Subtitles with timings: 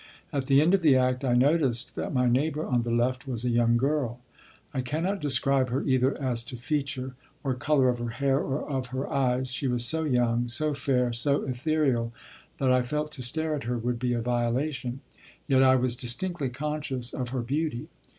[0.33, 3.45] At the end of the act I noticed that my neighbor on the left was
[3.45, 4.19] a young girl.
[4.73, 8.87] I cannot describe her either as to feature, or color of her hair, or of
[8.87, 12.11] her eyes; she was so young, so fair, so ethereal,
[12.57, 15.01] that I felt to stare at her would be a violation;
[15.45, 17.87] yet I was distinctly conscious of her beauty.